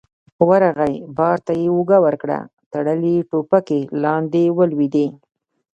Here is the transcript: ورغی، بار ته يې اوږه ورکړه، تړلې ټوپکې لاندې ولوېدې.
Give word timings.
ورغی، 0.47 0.95
بار 1.17 1.37
ته 1.45 1.51
يې 1.61 1.67
اوږه 1.73 1.97
ورکړه، 2.05 2.39
تړلې 2.71 3.15
ټوپکې 3.29 3.79
لاندې 4.03 4.43
ولوېدې. 4.57 5.07